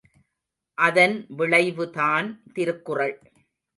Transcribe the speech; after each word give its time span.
அதன் 0.77 1.13
விளைவுதான் 1.29 2.27
திருக்குறள். 2.53 3.15